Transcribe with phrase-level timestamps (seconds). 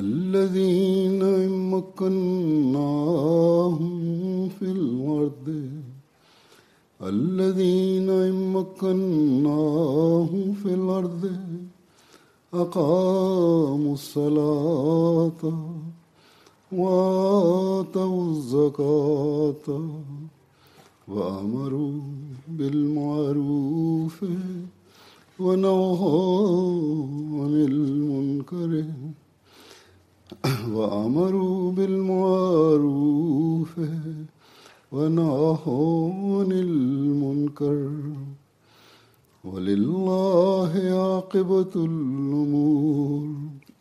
[0.00, 1.22] الذين
[1.74, 3.18] مكناهم
[4.48, 5.48] في الأرض
[7.02, 8.10] الذين
[8.56, 11.24] مكناهم في الأرض
[12.54, 15.42] أقاموا الصلاة
[16.72, 19.66] وآتوا الزكاة
[21.08, 22.00] وأمروا
[22.48, 24.24] بالمعروف
[25.40, 26.66] ونهوا
[27.40, 28.84] عن المنكر.
[30.76, 33.80] وأمروا بالمعروف
[34.92, 37.90] ونهوا عن المنكر
[39.44, 43.26] ولله عاقبة الأمور.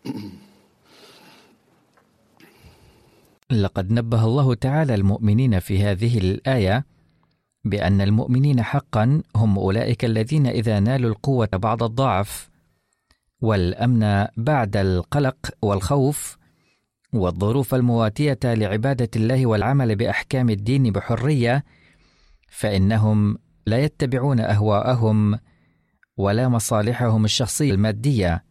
[3.52, 6.86] لقد نبه الله تعالى المؤمنين في هذه الآية
[7.66, 12.50] بأن المؤمنين حقا هم أولئك الذين إذا نالوا القوة بعد الضعف
[13.42, 16.39] والأمن بعد القلق والخوف
[17.14, 21.64] والظروف المواتية لعبادة الله والعمل بأحكام الدين بحرية
[22.50, 25.40] فإنهم لا يتبعون أهواءهم
[26.18, 28.46] ولا مصالحهم الشخصية المادية.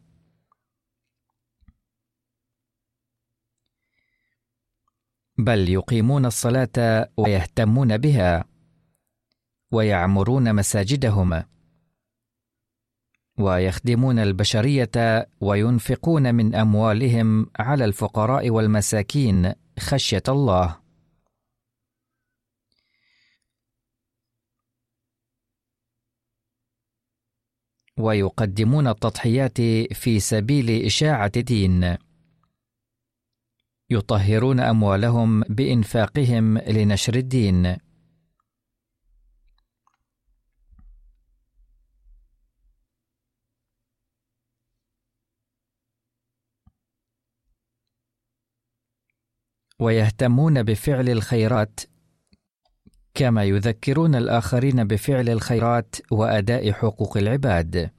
[5.39, 8.45] بل يقيمون الصلاة ويهتمون بها
[9.71, 11.43] ويعمرون مساجدهم.
[13.39, 20.79] ويخدمون البشرية وينفقون من أموالهم على الفقراء والمساكين خشية الله.
[27.99, 29.61] ويقدمون التضحيات
[29.93, 31.97] في سبيل إشاعة الدين.
[33.91, 37.88] يطهرون أموالهم بإنفاقهم لنشر الدين.
[49.81, 51.81] ويهتمون بفعل الخيرات
[53.15, 57.91] كما يذكرون الآخرين بفعل الخيرات وأداء حقوق العباد.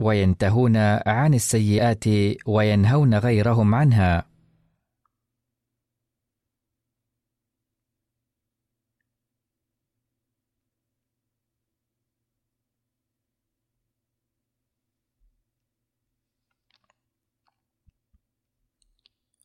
[0.00, 2.04] وينتهون عن السيئات
[2.46, 4.29] وينهون غيرهم عنها.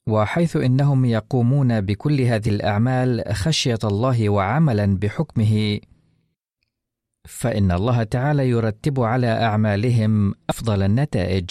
[0.07, 5.79] وحيث إنهم يقومون بكل هذه الأعمال خشية الله وعملا بحكمه.
[7.25, 11.49] فإن الله تعالى يرتب على أعمالهم أفضل النتائج.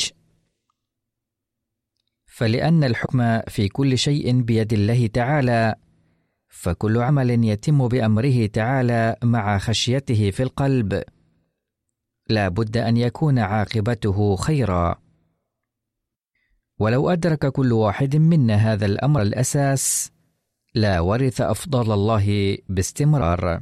[2.27, 5.75] فلأن الحكم في كل شيء بيد الله تعالى
[6.49, 11.03] فكل عمل يتم بأمره تعالى مع خشيته في القلب.
[12.29, 15.04] لا بد أن يكون عاقبته خيرا.
[16.79, 20.13] ولو أدرك كل واحد منا هذا الأمر الأساس
[20.75, 23.61] لا ورث أفضل الله باستمرار.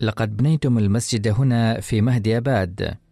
[0.00, 3.05] لقد بنيتم المسجد هنا في مهدي أباد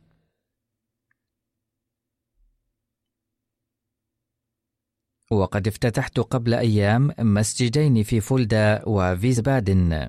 [5.30, 10.08] وقد افتتحت قبل أيام مسجدين في فولدا وفيزبادن.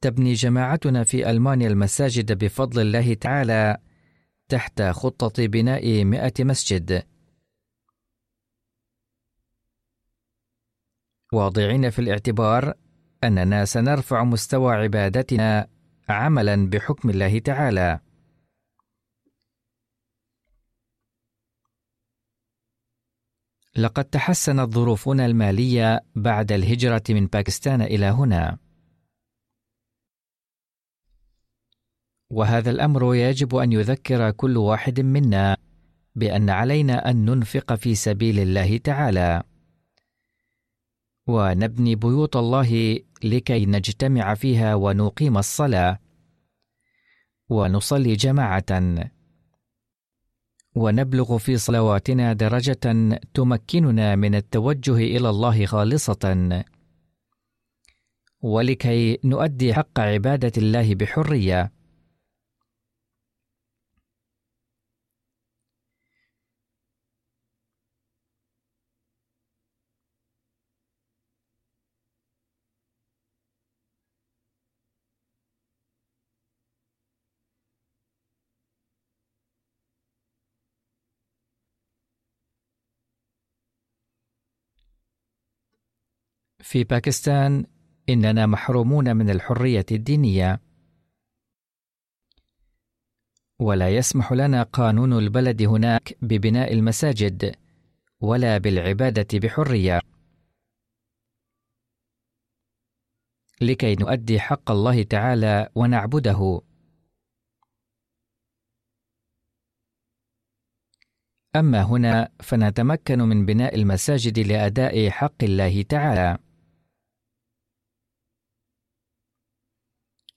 [0.00, 3.78] تبني جماعتنا في ألمانيا المساجد بفضل الله تعالى
[4.48, 7.06] تحت خطة بناء مئة مسجد.
[11.32, 12.74] واضعين في الاعتبار
[13.24, 15.75] أننا سنرفع مستوى عبادتنا
[16.08, 18.00] عملا بحكم الله تعالى.
[23.76, 28.58] لقد تحسنت ظروفنا المالية بعد الهجرة من باكستان إلى هنا.
[32.30, 35.56] وهذا الأمر يجب أن يذكر كل واحد منا
[36.14, 39.42] بأن علينا أن ننفق في سبيل الله تعالى.
[41.26, 45.98] ونبني بيوت الله لكي نجتمع فيها ونقيم الصلاة.
[47.48, 49.10] ونصلي جماعة.
[50.74, 52.78] ونبلغ في صلواتنا درجة
[53.34, 56.64] تمكننا من التوجه إلى الله خالصة.
[58.40, 61.75] ولكي نؤدي حق عبادة الله بحرية.
[86.66, 87.66] في باكستان
[88.08, 90.60] إننا محرومون من الحرية الدينية.
[93.58, 97.56] ولا يسمح لنا قانون البلد هناك ببناء المساجد
[98.20, 100.00] ولا بالعبادة بحرية.
[103.60, 106.60] لكي نؤدي حق الله تعالى ونعبده.
[111.56, 116.45] أما هنا فنتمكن من بناء المساجد لأداء حق الله تعالى.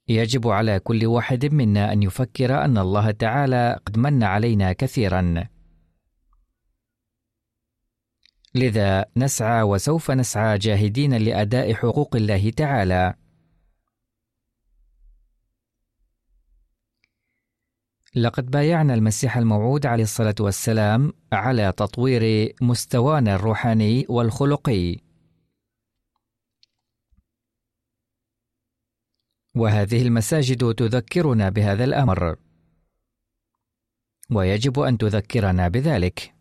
[0.10, 5.48] يجب على كل واحد منا أن يفكر أن الله تعالى قد من علينا كثيرا.
[8.56, 13.14] لذا نسعى وسوف نسعى جاهدين لأداء حقوق الله تعالى.
[18.16, 25.09] لقد بايعنا المسيح الموعود عليه الصلاة والسلام على تطوير مستوانا الروحاني والخلقي.
[29.56, 32.36] وهذه المساجد تذكرنا بهذا الأمر.
[34.32, 36.34] ويجب أن تذكرنا بذلك.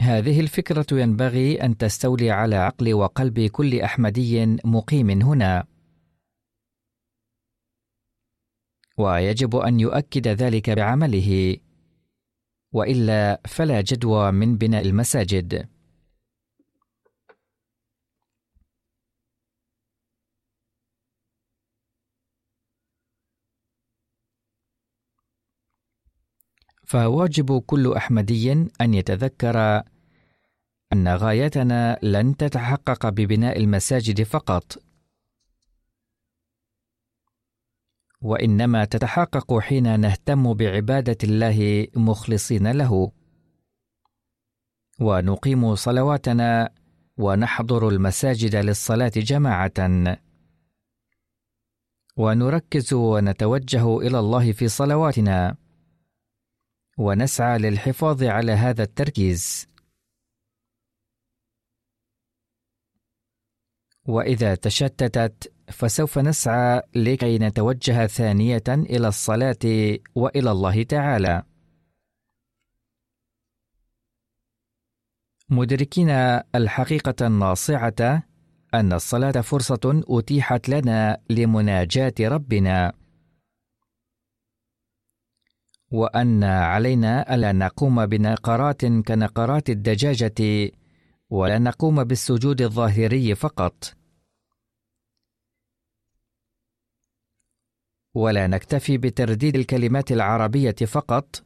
[0.00, 5.66] هذه الفكرة ينبغي أن تستولي على عقل وقلب كل أحمدي مقيم هنا.
[8.98, 11.56] ويجب أن يؤكد ذلك بعمله.
[12.72, 15.71] وإلا فلا جدوى من بناء المساجد.
[26.92, 29.82] فواجب كل أحمدي أن يتذكر
[30.92, 34.82] أن غايتنا لن تتحقق ببناء المساجد فقط.
[38.20, 43.12] وإنما تتحقق حين نهتم بعبادة الله مخلصين له.
[45.00, 46.70] ونقيم صلواتنا
[47.16, 50.18] ونحضر المساجد للصلاة جماعة.
[52.16, 55.61] ونركز ونتوجه إلى الله في صلواتنا.
[57.02, 59.66] ونسعى للحفاظ على هذا التركيز.
[64.04, 71.42] وإذا تشتتت فسوف نسعى لكي نتوجه ثانية إلى الصلاة وإلى الله تعالى.
[75.50, 76.10] مدركين
[76.54, 78.22] الحقيقة الناصعة
[78.74, 83.01] أن الصلاة فرصة أتيحت لنا لمناجاة ربنا.
[85.92, 90.70] وأن علينا ألا نقوم بنقرات كنقرات الدجاجة
[91.30, 93.94] ولا نقوم بالسجود الظاهري فقط.
[98.14, 101.44] ولا نكتفي بترديد الكلمات العربية فقط.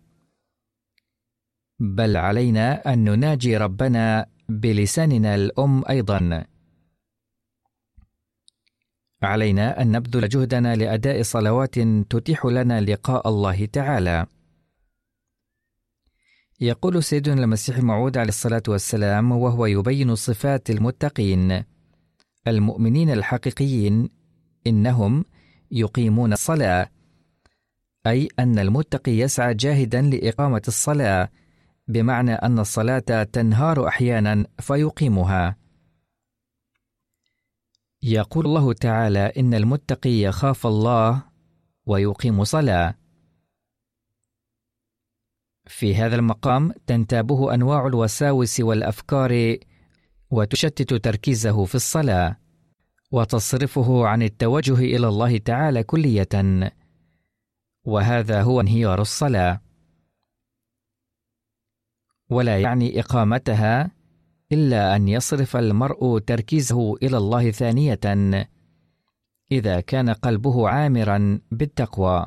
[1.78, 6.44] بل علينا أن نناجي ربنا بلساننا الأم أيضا.
[9.22, 11.78] علينا أن نبذل جهدنا لأداء صلوات
[12.10, 14.26] تتيح لنا لقاء الله تعالى.
[16.60, 21.64] يقول سيدنا المسيح الموعود عليه الصلاة والسلام وهو يبين صفات المتقين.
[22.48, 24.08] المؤمنين الحقيقيين
[24.66, 25.24] إنهم
[25.70, 26.90] يقيمون الصلاة
[28.06, 31.30] أي أن المتقي يسعى جاهدا لإقامة الصلاة
[31.88, 35.56] بمعنى أن الصلاة تنهار أحيانا فيقيمها.
[38.02, 41.22] يقول الله تعالى إن المتقي يخاف الله
[41.86, 42.94] ويقيم صلاة
[45.66, 49.56] في هذا المقام تنتابه أنواع الوساوس والأفكار
[50.30, 52.36] وتشتت تركيزه في الصلاة
[53.10, 56.28] وتصرفه عن التوجه إلى الله تعالى كلية.
[57.84, 59.60] وهذا هو انهيار الصلاة.
[62.30, 63.90] ولا يعني إقامتها
[64.52, 68.00] إلا أن يصرف المرء تركيزه إلى الله ثانية
[69.52, 72.26] إذا كان قلبه عامرا بالتقوى.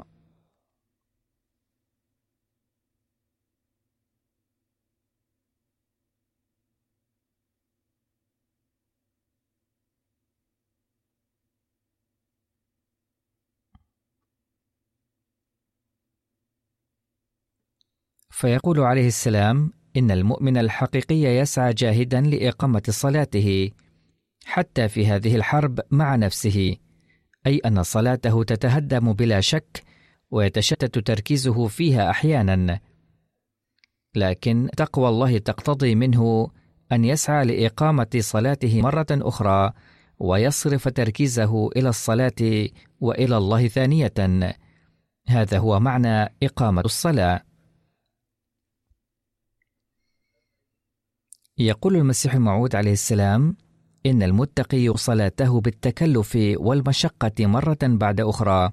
[18.39, 23.69] فيقول عليه السلام إن المؤمن الحقيقي يسعى جاهدا لإقامة صلاته
[24.45, 26.75] حتى في هذه الحرب مع نفسه
[27.47, 29.83] أي أن صلاته تتهدم بلا شك
[30.31, 32.79] ويتشتت تركيزه فيها أحيانا.
[34.15, 36.51] لكن تقوى الله تقتضي منه
[36.91, 39.71] أن يسعى لإقامة صلاته مرة أخرى
[40.19, 42.67] ويصرف تركيزه إلى الصلاة
[42.99, 44.13] وإلى الله ثانية.
[45.27, 47.48] هذا هو معنى إقامة الصلاة.
[51.59, 53.55] يقول المسيح الموعود عليه السلام
[54.05, 58.71] إن المتقي صلاته بالتكلف والمشقة مرة بعد أخرى.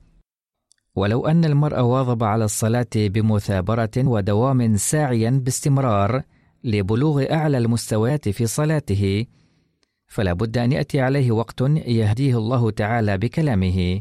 [0.94, 6.22] ولو أن المرء واظب على الصلاة بمثابرة ودوام ساعيا باستمرار
[6.64, 9.26] لبلوغ أعلى المستويات في صلاته
[10.06, 14.00] فلا بد أن يأتي عليه وقت يهديه الله تعالى بكلامه.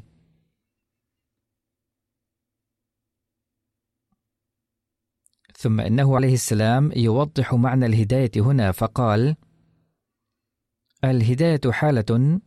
[5.66, 9.36] ثم إنه عليه السلام يوضح معنى الهداية هنا فقال:
[11.04, 12.40] الهداية حالة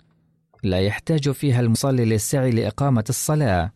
[0.62, 3.72] لا يحتاج فيها المصلي للسعي لإقامة الصلاة،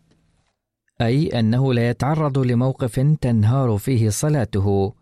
[1.01, 4.95] أي أنه لا يتعرض لموقف تنهار فيه صلاته،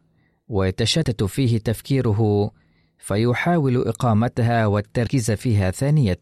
[0.49, 2.51] ويتشتت فيه تفكيره،
[2.99, 6.19] فيحاول إقامتها والتركيز فيها ثانية.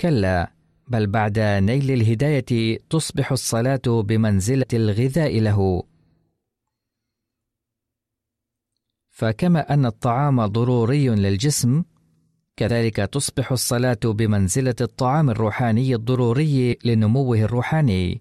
[0.00, 0.52] كلا،
[0.92, 5.82] بل بعد نيل الهداية تصبح الصلاة بمنزلة الغذاء له.
[9.08, 11.84] فكما أن الطعام ضروري للجسم،
[12.56, 18.20] كذلك تصبح الصلاة بمنزلة الطعام الروحاني الضروري لنموه الروحاني.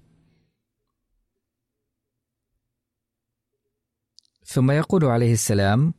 [4.46, 5.94] ثم يقول عليه السلام: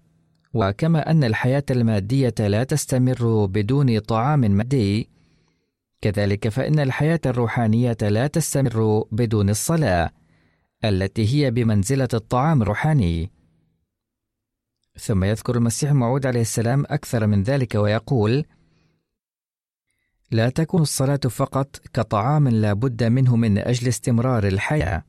[0.54, 5.08] وكما أن الحياة المادية لا تستمر بدون طعام مادي،
[6.02, 10.10] كذلك فإن الحياة الروحانية لا تستمر بدون الصلاة
[10.84, 13.30] التي هي بمنزلة الطعام الروحاني.
[14.98, 18.44] ثم يذكر المسيح الموعود عليه السلام أكثر من ذلك ويقول:
[20.30, 25.04] لا تكون الصلاة فقط كطعام لا بد منه من أجل استمرار الحياة،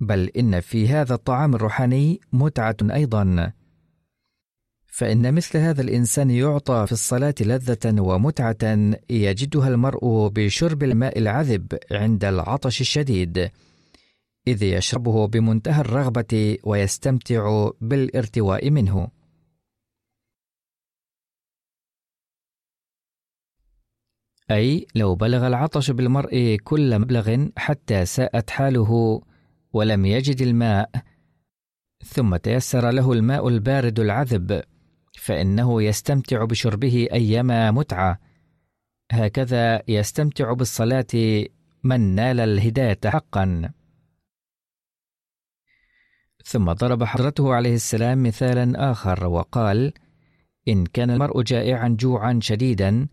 [0.00, 3.52] بل إن في هذا الطعام الروحاني متعة أيضًا.
[4.92, 12.24] فإن مثل هذا الإنسان يعطى في الصلاة لذة ومتعة يجدها المرء بشرب الماء العذب عند
[12.24, 13.50] العطش الشديد،
[14.46, 19.08] إذ يشربه بمنتهى الرغبة ويستمتع بالارتواء منه.
[24.50, 29.22] أي لو بلغ العطش بالمرء كل مبلغ حتى ساءت حاله
[29.72, 30.90] ولم يجد الماء،
[32.04, 34.62] ثم تيسر له الماء البارد العذب
[35.18, 38.20] فإنه يستمتع بشربه أيما متعة.
[39.12, 41.44] هكذا يستمتع بالصلاة
[41.84, 43.72] من نال الهداية حقا.
[46.44, 49.92] ثم ضرب حضرته عليه السلام مثالا آخر وقال
[50.68, 53.08] إن كان المرء جائعا جوعا شديدا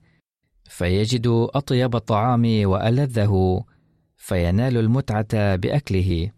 [0.63, 3.63] فيجد أطيب الطعام وألذه
[4.17, 6.31] فينال المتعة بأكله.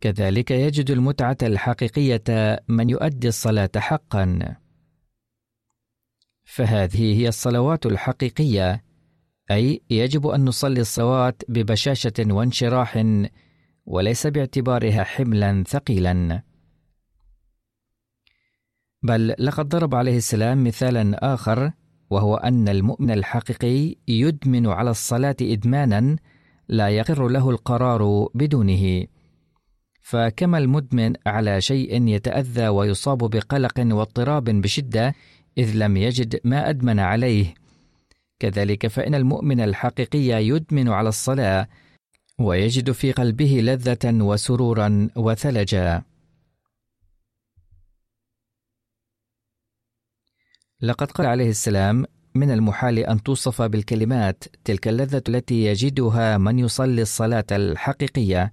[0.00, 2.22] كذلك يجد المتعة الحقيقية
[2.68, 4.56] من يؤدي الصلاة حقا.
[6.44, 8.84] فهذه هي الصلوات الحقيقية
[9.50, 13.04] أي يجب أن نصلي الصلوات ببشاشة وانشراح
[13.86, 16.42] وليس باعتبارها حملا ثقيلا.
[19.02, 21.72] بل لقد ضرب عليه السلام مثالا آخر
[22.10, 26.16] وهو أن المؤمن الحقيقي يدمن على الصلاة إدمانا
[26.68, 29.06] لا يقر له القرار بدونه.
[30.00, 35.14] فكما المدمن على شيء يتأذى ويصاب بقلق واضطراب بشدة
[35.58, 37.54] إذ لم يجد ما أدمن عليه.
[38.38, 41.68] كذلك فإن المؤمن الحقيقي يدمن على الصلاة
[42.38, 46.02] ويجد في قلبه لذة وسرورا وثلجا.
[50.80, 57.02] لقد قال عليه السلام من المحال أن توصف بالكلمات تلك اللذة التي يجدها من يصلي
[57.02, 58.52] الصلاة الحقيقية.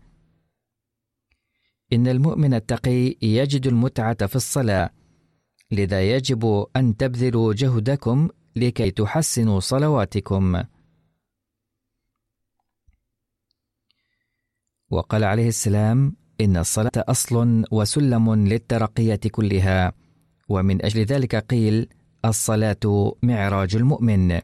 [1.93, 4.89] إن المؤمن التقي يجد المتعة في الصلاة
[5.71, 10.63] لذا يجب أن تبذلوا جهدكم لكي تحسنوا صلواتكم.
[14.89, 19.93] وقال عليه السلام إن الصلاة أصل وسلم للترقية كلها
[20.49, 21.87] ومن أجل ذلك قيل
[22.25, 24.39] الصلاة معراج المؤمن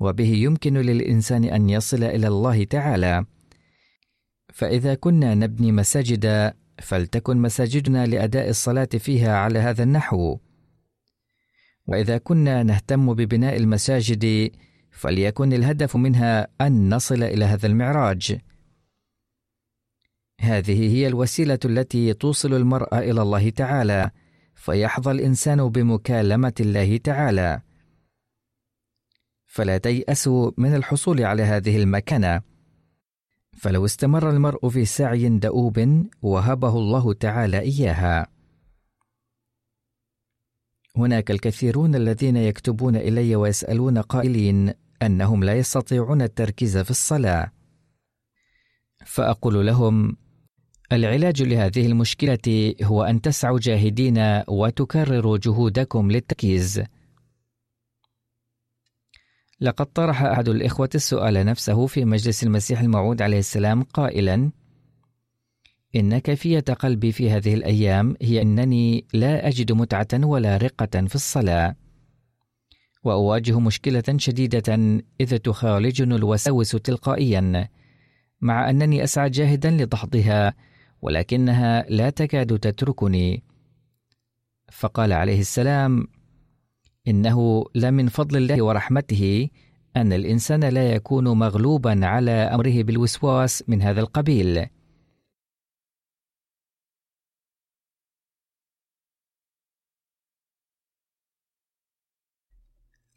[0.00, 3.24] وبه يمكن للإنسان أن يصل إلى الله تعالى.
[4.52, 10.38] فإذا كنا نبني مساجد فلتكن مساجدنا لأداء الصلاة فيها على هذا النحو.
[11.86, 14.50] وإذا كنا نهتم ببناء المساجد
[14.90, 18.38] فليكن الهدف منها أن نصل إلى هذا المعراج.
[20.40, 24.10] هذه هي الوسيلة التي توصل المرء إلى الله تعالى
[24.54, 27.60] فيحظى الإنسان بمكالمة الله تعالى.
[29.46, 32.53] فلا تيأسوا من الحصول على هذه المكانة.
[33.56, 38.26] فلو استمر المرء في سعي دؤوب وهبه الله تعالى إياها
[40.96, 47.52] هناك الكثيرون الذين يكتبون إلي ويسألون قائلين أنهم لا يستطيعون التركيز في الصلاة
[49.04, 50.16] فأقول لهم
[50.92, 56.82] العلاج لهذه المشكلة هو أن تسعوا جاهدين وتكرروا جهودكم للتركيز.
[59.60, 64.50] لقد طرح أحد الإخوة السؤال نفسه في مجلس المسيح الموعود عليه السلام قائلا:
[65.96, 71.76] إن كيفية قلبي في هذه الأيام هي أنني لا أجد متعة ولا رقة في الصلاة.
[73.04, 74.74] وأواجه مشكلة شديدة
[75.20, 77.68] إذ تخالجني الوساوس تلقائيا،
[78.40, 80.54] مع أنني أسعى جاهدا لدحضها
[81.02, 83.42] ولكنها لا تكاد تتركني
[84.72, 86.06] فقال عليه السلام
[87.08, 89.48] إنه لمن فضل الله ورحمته
[89.96, 94.66] أن الإنسان لا يكون مغلوبا على أمره بالوسواس من هذا القبيل.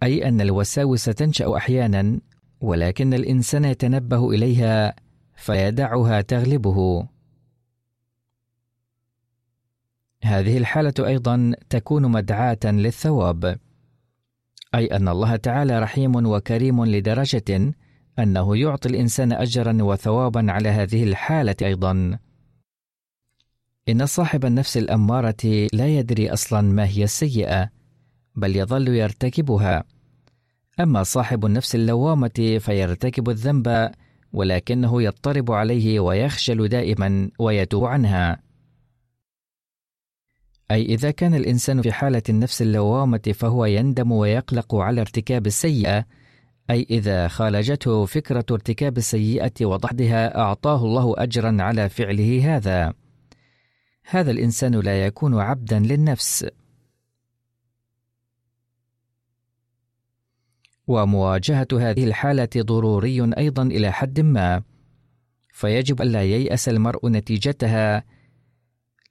[0.03, 2.19] أي أن الوساوس تنشأ أحيانا
[2.61, 4.95] ولكن الإنسان يتنبه إليها
[5.35, 7.07] فيدعها تغلبه.
[10.23, 13.59] هذه الحالة أيضا تكون مدعاة للثواب،
[14.77, 17.73] أي أن الله تعالى رحيم وكريم لدرجة
[18.19, 22.19] أنه يعطي الإنسان أجرا وثوابا على هذه الحالة أيضا.
[23.89, 27.69] إن صاحب النفس الأمارة لا يدري أصلا ما هي السيئة،
[28.35, 29.83] بل يظل يرتكبها.
[30.79, 33.91] أما صاحب النفس اللوامة فيرتكب الذنب
[34.33, 38.46] ولكنه يضطرب عليه ويخجل دائما ويتوب عنها.
[40.71, 46.05] أي إذا كان الإنسان في حالة النفس اللوامة فهو يندم ويقلق على ارتكاب السيئة،
[46.69, 52.93] أي إذا خالجته فكرة ارتكاب السيئة وضحدها أعطاه الله أجرا على فعله هذا.
[54.09, 56.45] هذا الإنسان لا يكون عبدا للنفس.
[60.87, 64.63] ومواجهة هذه الحالة ضروري أيضا إلى حد ما،
[65.53, 68.16] فيجب ألا ييأس المرء نتيجتها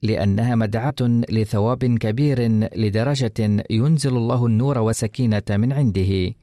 [0.02, 0.94] لأنها مدعاة
[1.30, 2.38] لثواب كبير
[2.76, 6.34] لدرجة ينزل الله النور وسكينة من عنده.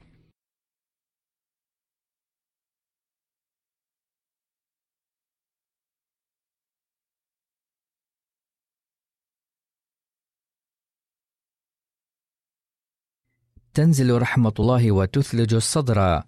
[13.73, 16.23] تنزل رحمة الله وتثلج الصدر،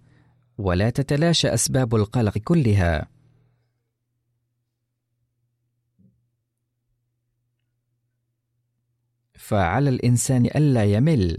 [0.58, 3.15] ولا تتلاشى أسباب القلق كلها.
[9.48, 11.38] فعلى الإنسان ألا يمل.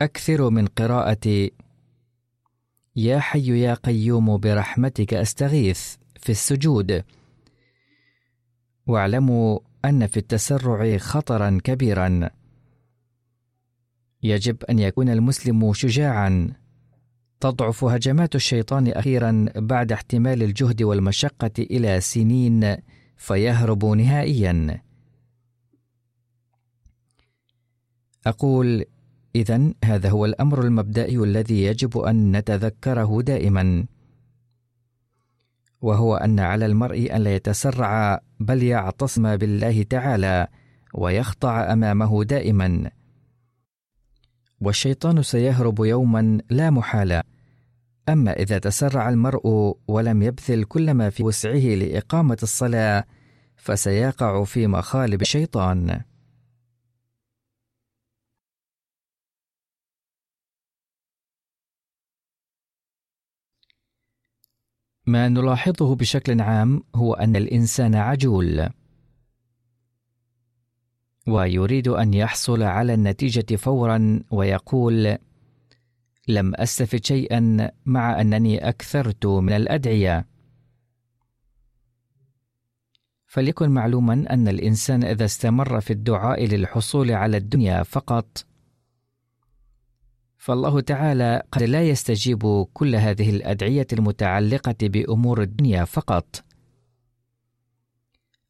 [0.00, 1.50] أكثر من قراءة
[2.96, 7.04] يا حي يا قيوم برحمتك أستغيث في السجود.
[8.86, 12.30] واعلموا أن في التسرع خطرا كبيرا.
[14.22, 16.52] يجب أن يكون المسلم شجاعا.
[17.40, 22.76] تضعف هجمات الشيطان أخيرا بعد احتمال الجهد والمشقة إلى سنين
[23.22, 24.82] فيهرب نهائيا.
[28.26, 28.84] أقول
[29.34, 33.86] اذا هذا هو الأمر المبدئي الذي يجب أن نتذكره دائما.
[35.80, 40.46] وهو أن على المرء أن لا يتسرع بل يعتصم بالله تعالى
[40.94, 42.90] ويخضع أمامه دائما.
[44.60, 47.31] والشيطان سيهرب يوما لا محالة.
[48.08, 53.04] أما إذا تسرع المرء ولم يبذل كل ما في وسعه لإقامة الصلاة
[53.56, 56.00] فسيقع في مخالب الشيطان.
[65.06, 68.68] ما نلاحظه بشكل عام هو أن الإنسان عجول.
[71.28, 75.18] ويريد أن يحصل على النتيجة فورا ويقول
[76.28, 80.26] لم أستفد شيئا مع أنني أكثرت من الأدعية.
[83.26, 88.46] فليكن معلوما أن الإنسان إذا استمر في الدعاء للحصول على الدنيا فقط
[90.42, 96.44] فالله تعالى قد لا يستجيب كل هذه الأدعية المتعلقة بأمور الدنيا فقط.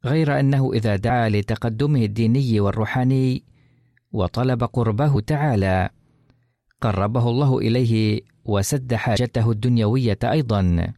[0.04, 3.44] غير أنه إذا دعا لتقدمه الديني والروحاني
[4.12, 5.90] وطلب قربه تعالى
[6.82, 10.92] قربه الله إليه وسد حاجته الدنيوية أيضا.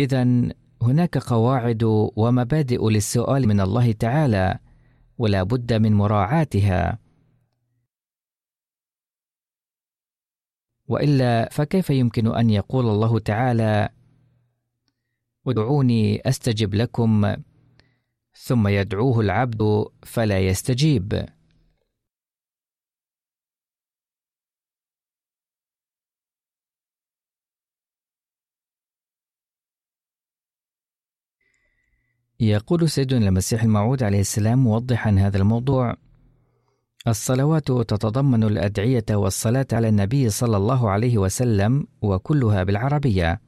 [0.00, 0.22] إذا
[0.82, 1.82] هناك قواعد
[2.16, 4.58] ومبادئ للسؤال من الله تعالى
[5.18, 6.98] ولا بد من مراعاتها.
[10.88, 13.88] وإلا فكيف يمكن أن يقول الله تعالى
[15.46, 17.36] ادعوني أستجب لكم
[18.32, 21.26] ثم يدعوه العبد فلا يستجيب
[32.48, 35.96] يقول سيدنا المسيح الموعود عليه السلام موضحا هذا الموضوع.
[37.08, 43.40] الصلوات تتضمن الأدعية والصلاة على النبي صلى الله عليه وسلم وكلها بالعربية.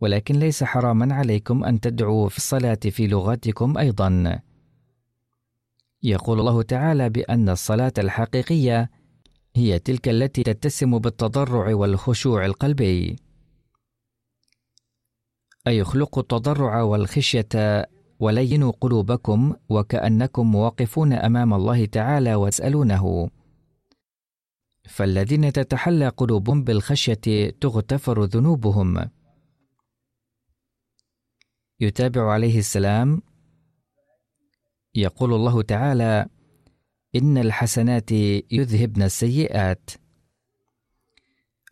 [0.00, 4.40] ولكن ليس حراما عليكم أن تدعوا في الصلاة في لغتكم أيضا.
[6.02, 8.90] يقول الله تعالى بأن الصلاة الحقيقية
[9.54, 13.16] هي تلك التي تتسم بالتضرع والخشوع القلبي.
[15.66, 17.88] أي اخلقوا التضرع والخشية
[18.20, 23.30] ولينوا قلوبكم وكأنكم واقفون أمام الله تعالى واسألونه.
[24.88, 29.10] فالذين تتحلى قلوبهم بالخشية تغتفر ذنوبهم.
[31.80, 33.22] يتابع عليه السلام.
[34.94, 36.26] يقول الله تعالى
[37.14, 38.12] إن الحسنات
[38.52, 39.90] يذهبن السيئات.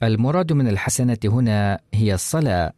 [0.02, 2.72] المراد من الحسنة هنا هي الصلاة.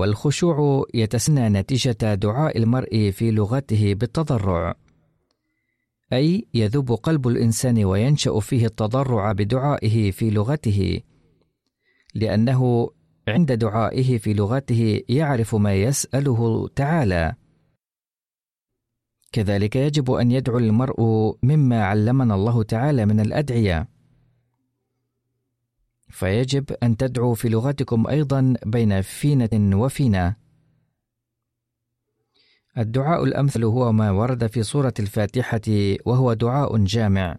[0.00, 4.74] والخشوع يتسنى نتيجة دعاء المرء في لغته بالتضرع.
[6.12, 11.00] أي يذوب قلب الإنسان وينشأ فيه التضرع بدعائه في لغته
[12.14, 12.90] لأنه
[13.28, 17.34] عند دعائه في لغته يعرف ما يسأله تعالى.
[19.32, 21.00] كذلك يجب أن يدعو المرء
[21.42, 23.88] مما علمنا الله تعالى من الأدعية.
[26.10, 30.36] فيجب أن تدعوا في لغتكم أيضا بين فينة وفينة.
[32.78, 35.60] الدعاء الأمثل هو ما ورد في سورة الفاتحة
[36.06, 37.38] وهو دعاء جامع.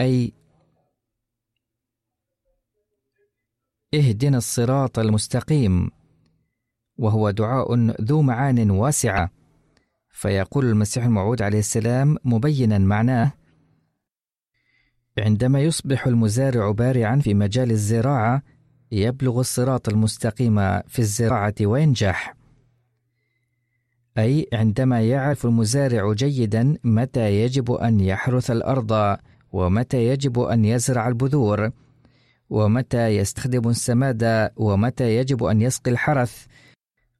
[0.00, 0.32] أي
[3.94, 5.90] اهدنا الصراط المستقيم
[6.98, 9.30] وهو دعاء ذو معان واسعة.
[10.10, 13.32] فيقول المسيح الموعود عليه السلام مبينا معناه
[15.18, 18.42] عندما يصبح المزارع بارعا في مجال الزراعة
[18.92, 22.34] يبلغ الصراط المستقيم في الزراعة وينجح.
[24.18, 29.18] أي عندما يعرف المزارع جيدا متى يجب أن يحرث الأرض؟
[29.52, 31.70] ومتى يجب أن يزرع البذور؟
[32.50, 36.46] ومتى يستخدم السماد؟ ومتى يجب أن يسقي الحرث؟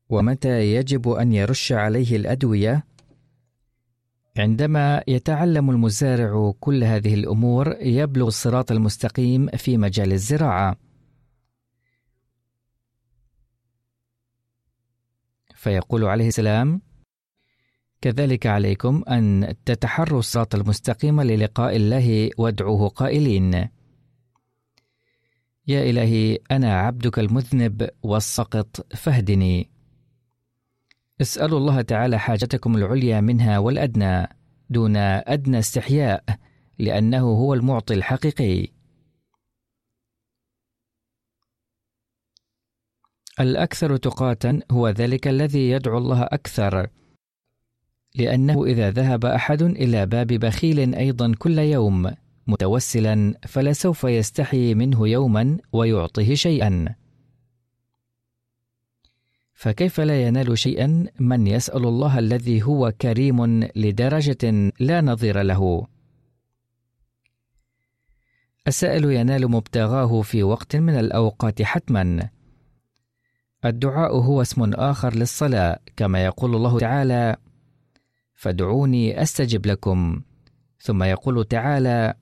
[0.09, 2.85] ومتى يجب أن يرش عليه الأدوية؟
[4.39, 10.77] عندما يتعلم المزارع كل هذه الأمور يبلغ الصراط المستقيم في مجال الزراعة.
[15.55, 16.81] فيقول عليه السلام
[18.01, 23.55] كذلك عليكم أن تتحروا الصراط المستقيم للقاء الله وادعوه قائلين
[25.67, 29.78] يا إلهي أنا عبدك المذنب والسقط فاهدني.
[31.21, 34.29] اسألوا الله تعالى حاجتكم العليا منها والأدنى
[34.71, 36.25] دون أدنى استحياء
[36.79, 38.69] لأنه هو المعطي الحقيقي.
[43.41, 46.89] الأكثر تقاتا هو ذلك الذي يدعو الله أكثر،
[48.15, 52.15] لأنه إذا ذهب أحد إلى باب بخيل أيضا كل يوم
[52.47, 56.95] متوسلا فلسوف يستحي منه يوما ويعطيه شيئا
[59.59, 65.87] فكيف لا ينال شيئا من يسأل الله الذي هو كريم لدرجة لا نظير له؟
[68.67, 72.31] السائل ينال مبتغاه في وقت من الأوقات حتما.
[73.65, 77.37] الدعاء هو اسم آخر للصلاة كما يقول الله تعالى
[78.35, 80.23] فادعوني أستجب لكم
[80.81, 82.15] ثم يقول تعالى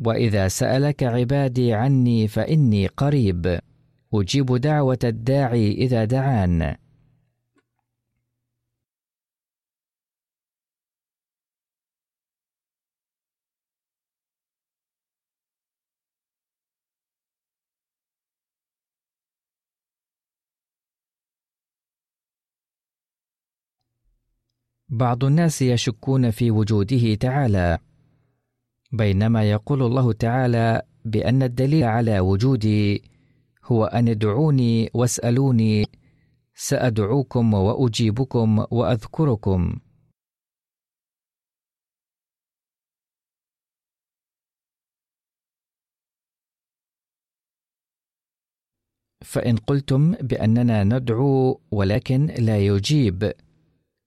[0.00, 3.60] وإذا سألك عبادي عني فإني قريب
[4.20, 6.76] أجيب دعوة الداعي إذا دعان.
[24.88, 27.78] بعض الناس يشكون في وجوده تعالى.
[28.92, 33.15] بينما يقول الله تعالى بأن الدليل على وجودي
[33.66, 35.86] هو أن ادعوني واسألوني
[36.54, 39.78] سأدعوكم وأجيبكم وأذكركم.
[49.24, 53.32] فإن قلتم بأننا ندعو ولكن لا يجيب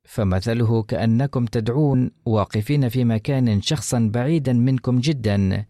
[0.04, 5.66] فمثله كأنكم تدعون واقفين في مكان شخصا بعيدا منكم جدا.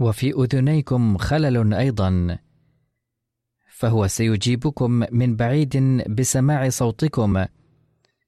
[0.00, 2.38] وفي أذنيكم خلل أيضا.
[3.80, 5.76] فهو سيجيبكم من بعيد
[6.08, 7.44] بسماع صوتكم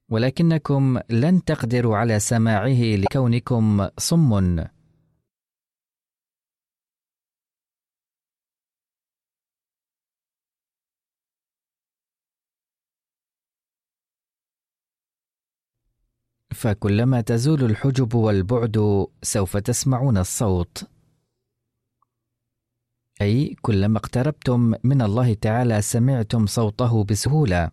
[0.09, 4.65] ولكنكم لن تقدروا على سماعه لكونكم صم.
[16.55, 20.92] فكلما تزول الحجب والبعد سوف تسمعون الصوت.
[23.23, 27.71] أي كلما اقتربتم من الله تعالى سمعتم صوته بسهولة.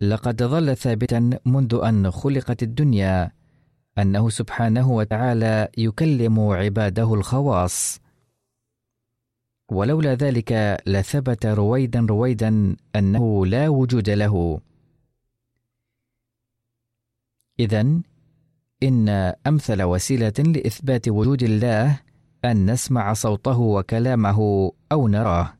[0.00, 3.32] لقد ظل ثابتا منذ أن خلقت الدنيا
[3.98, 8.00] أنه سبحانه وتعالى يكلم عباده الخواص.
[9.68, 14.60] ولولا ذلك لثبت رويدا رويدا أنه لا وجود له.
[17.60, 18.00] إذا
[18.82, 19.08] إن
[19.46, 22.07] أمثل وسيلة لإثبات وجود الله
[22.44, 25.54] أن نسمع صوته وكلامه أو نراه.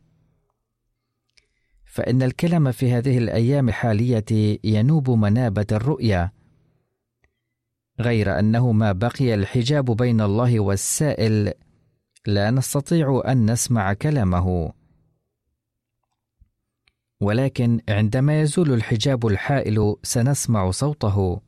[1.84, 6.32] فإن الكلام في هذه الأيام الحالية ينوب منابة الرؤية،
[8.00, 11.52] غير أنه ما بقي الحجاب بين الله والسائل
[12.26, 14.72] لا نستطيع أن نسمع كلامه.
[17.20, 21.40] ولكن عندما يزول الحجاب الحائل سنسمع صوته.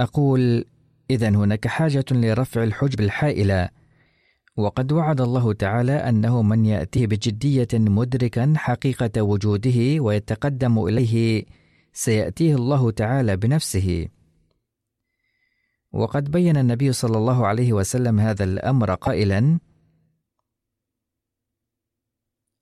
[0.00, 0.64] أقول
[1.10, 3.68] إذا هناك حاجة لرفع الحجب الحائلة.
[4.56, 11.44] وقد وعد الله تعالى أنه من يأتيه بجدية مدركا حقيقة وجوده ويتقدم إليه
[11.92, 14.08] سيأتيه الله تعالى بنفسه.
[15.92, 19.58] وقد بين النبي صلى الله عليه وسلم هذا الأمر قائلا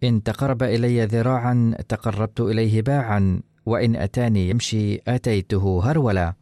[0.04, 6.34] إن تقرب إلي ذراعا تقربت إليه باعا وإن أتاني يمشي أتيته هرولا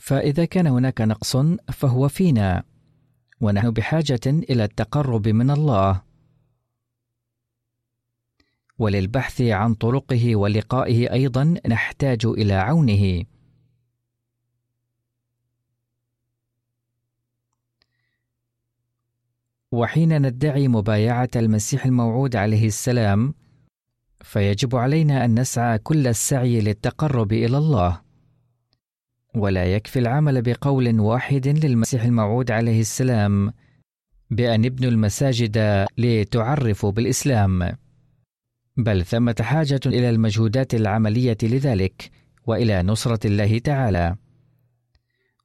[0.00, 1.36] فإذا كان هناك نقص
[1.72, 2.62] فهو فينا.
[3.40, 6.02] ونحن بحاجة إلى التقرب من الله.
[8.78, 13.24] وللبحث عن طرقه ولقائه أيضا نحتاج إلى عونه.
[19.72, 23.34] وحين ندعي مبايعة المسيح الموعود عليه السلام
[24.20, 28.09] فيجب علينا أن نسعى كل السعي للتقرب إلى الله.
[29.34, 33.52] ولا يكفي العمل بقول واحد للمسيح الموعود عليه السلام
[34.30, 37.76] بأن ابنوا المساجد لتعرفوا بالإسلام.
[38.76, 42.10] بل ثمة حاجة إلى المجهودات العملية لذلك
[42.46, 44.16] وإلى نصرة الله تعالى.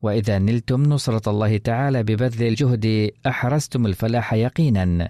[0.01, 5.09] وإذا نلتم نصرة الله تعالى ببذل الجهد أحرزتم الفلاح يقينا.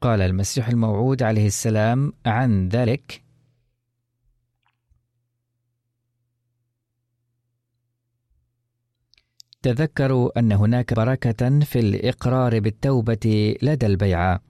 [0.00, 3.22] قال المسيح الموعود عليه السلام عن ذلك.
[9.62, 14.40] تذكروا أن هناك بركة في الإقرار بالتوبة لدى البيعة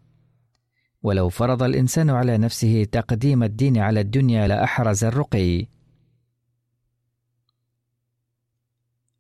[1.02, 5.66] ولو فرض الإنسان على نفسه تقديم الدين على الدنيا لأحرز الرقي.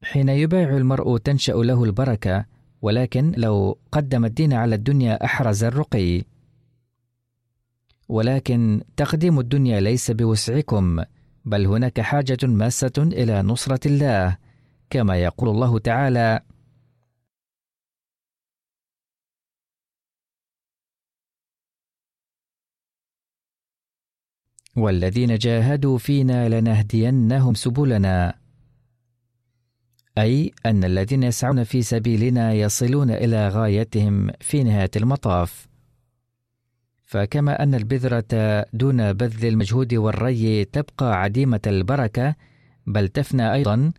[0.02, 6.24] حين يبايع المرء تنشأ له البركة ولكن لو قدم الدين على الدنيا أحرز الرقي.
[8.08, 11.04] ولكن تقديم الدنيا ليس بوسعكم
[11.44, 14.36] بل هناك حاجة ماسة إلى نصرة الله
[14.90, 16.40] كما يقول الله تعالى
[24.76, 28.47] والذين جاهدوا فينا لنهدينهم سبلنا.
[30.18, 35.68] أي أن الذين يسعون في سبيلنا يصلون إلى غايتهم في نهاية المطاف.
[37.04, 42.34] فكما أن البذرة دون بذل المجهود والري تبقى عديمة البركة
[42.86, 43.92] بل تفنى أيضا.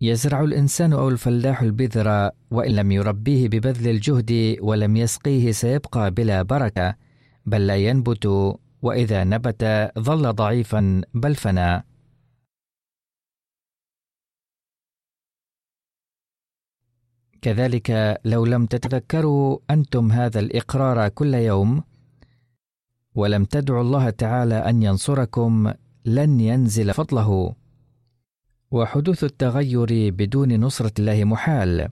[0.00, 6.94] يزرع الإنسان أو الفلاح البذر وإن لم يربيه ببذل الجهد ولم يسقيه سيبقى بلا بركة
[7.46, 11.91] بل لا ينبت وإذا نبت ظل ضعيفا بل فنى.
[17.42, 21.82] كذلك لو لم تتذكروا أنتم هذا الإقرار كل يوم
[23.14, 25.72] ولم تدعوا الله تعالى أن ينصركم
[26.04, 27.54] لن ينزل فضله.
[28.70, 31.88] وحدوث التغير بدون نصرة الله محال.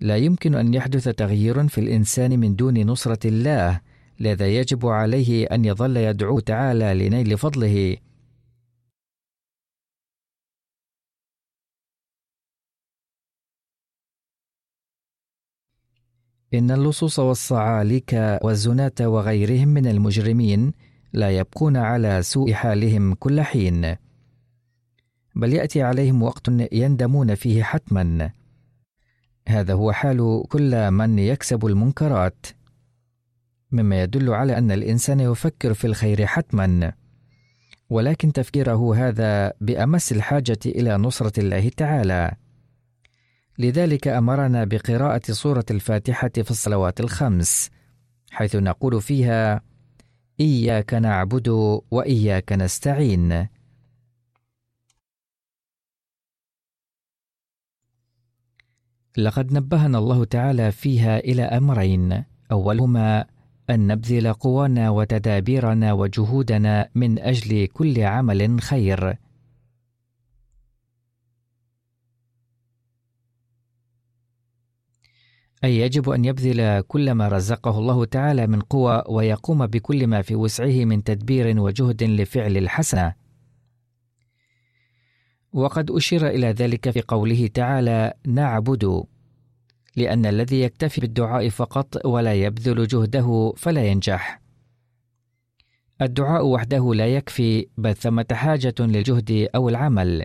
[0.00, 3.80] لا يمكن أن يحدث تغيير في الإنسان من دون نصرة الله
[4.20, 7.96] لذا يجب عليه أن يظل يدعو تعالى لنيل فضله.
[16.54, 20.72] إن اللصوص والصعاليك والزناة وغيرهم من المجرمين
[21.12, 23.96] لا يبقون على سوء حالهم كل حين.
[25.36, 28.30] بل يأتي عليهم وقت يندمون فيه حتما.
[29.48, 32.46] هذا هو حال كل من يكسب المنكرات.
[33.72, 36.92] مما يدل على أن الإنسان يفكر في الخير حتما.
[37.90, 42.32] ولكن تفكيره هذا بأمس الحاجة إلى نصرة الله تعالى.
[43.58, 47.70] لذلك أمرنا بقراءة سورة الفاتحة في الصلوات الخمس
[48.30, 49.62] حيث نقول فيها
[50.40, 51.48] إياك نعبد
[51.90, 53.48] وإياك نستعين.
[59.16, 63.26] لقد نبهنا الله تعالى فيها إلى أمرين أولهما
[63.70, 69.16] أن نبذل قوانا وتدابيرنا وجهودنا من أجل كل عمل خير.
[75.64, 80.34] أي يجب أن يبذل كل ما رزقه الله تعالى من قوى ويقوم بكل ما في
[80.34, 83.14] وسعه من تدبير وجهد لفعل الحسنة.
[85.52, 89.04] وقد أشير إلى ذلك في قوله تعالى: نعبد،
[89.96, 94.40] لأن الذي يكتفي بالدعاء فقط ولا يبذل جهده فلا ينجح.
[96.02, 100.24] الدعاء وحده لا يكفي بل ثمة حاجة للجهد أو العمل.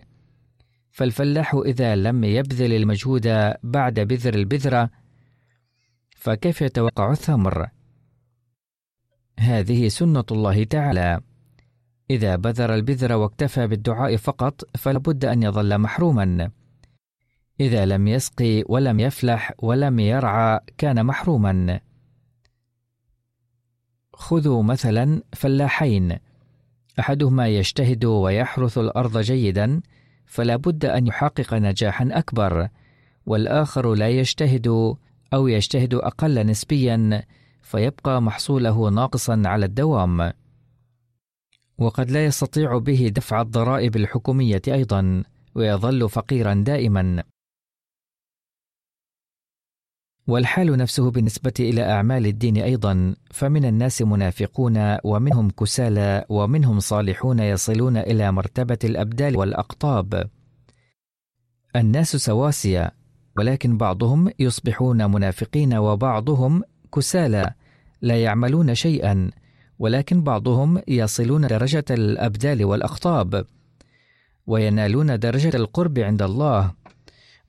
[0.91, 4.98] فالفلاح إذا لم يبذل المجهود بعد بذر البذرة
[6.19, 7.69] فكيف يتوقع الثمر؟
[9.39, 11.21] هذه سنة الله تعالى.
[12.09, 16.51] إذا بذر البذر واكتفى بالدعاء فقط فلا بد أن يظل محروما.
[17.59, 21.79] إذا لم يسقي ولم يفلح ولم يرعى كان محروما.
[24.13, 26.17] خذوا مثلا فلاحين.
[26.99, 29.81] أحدهما يجتهد ويحرث الأرض جيدا
[30.25, 32.69] فلا بد أن يحقق نجاحا أكبر.
[33.25, 34.97] والآخر لا يجتهد
[35.33, 37.23] أو يجتهد أقل نسبيا
[37.61, 40.33] فيبقى محصوله ناقصا على الدوام.
[41.77, 45.23] وقد لا يستطيع به دفع الضرائب الحكومية أيضا
[45.55, 47.23] ويظل فقيرا دائما.
[50.27, 57.97] والحال نفسه بالنسبة إلى أعمال الدين أيضا فمن الناس منافقون ومنهم كسالى ومنهم صالحون يصلون
[57.97, 60.29] إلى مرتبة الأبدال والأقطاب.
[61.75, 62.98] الناس سواسية
[63.37, 66.63] ولكن بعضهم يصبحون منافقين وبعضهم
[66.95, 67.53] كسالى
[68.01, 69.31] لا يعملون شيئا
[69.79, 73.45] ولكن بعضهم يصلون درجة الأبدال والأخطاب
[74.47, 76.71] وينالون درجة القرب عند الله.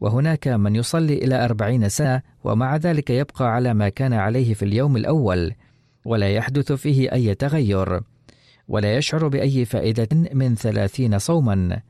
[0.00, 4.96] وهناك من يصلي إلى أربعين سنة ومع ذلك يبقى على ما كان عليه في اليوم
[4.96, 5.52] الأول
[6.04, 8.00] ولا يحدث فيه أي تغير
[8.68, 11.80] ولا يشعر بأي فائدة من ثلاثين صوما.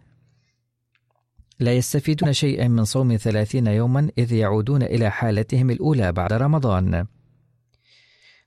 [1.61, 7.07] لا يستفيدون شيئا من صوم ثلاثين يوما إذ يعودون إلى حالتهم الأولى بعد رمضان.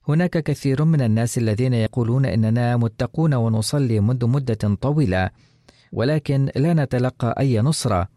[0.08, 5.30] هناك كثير من الناس الذين يقولون إننا متقون ونصلي منذ مدة طويلة
[5.92, 8.08] ولكن لا نتلقى أي نصرة.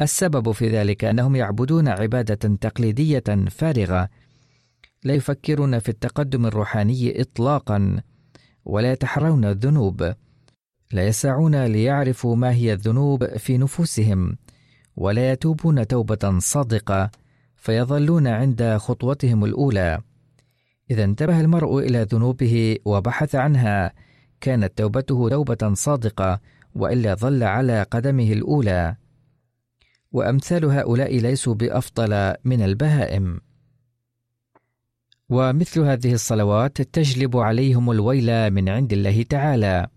[0.00, 4.08] السبب في ذلك أنهم يعبدون عبادة تقليدية فارغة.
[5.04, 8.02] لا يفكرون في التقدم الروحاني اطلاقا
[8.64, 10.14] ولا يتحرون الذنوب.
[10.92, 14.36] لا يسعون ليعرفوا ما هي الذنوب في نفوسهم
[14.96, 17.10] ولا يتوبون توبة صادقة
[17.56, 19.98] فيظلون عند خطوتهم الأولى.
[20.90, 23.92] إذا انتبه المرء إلى ذنوبه وبحث عنها
[24.40, 26.40] كانت توبته توبة صادقة
[26.74, 28.96] وإلا ظل على قدمه الأولى.
[30.12, 33.40] وأمثال هؤلاء ليسوا بأفضل من البهائم.
[35.28, 39.88] ومثل هذه الصلوات تجلب عليهم الويل من عند الله تعالى.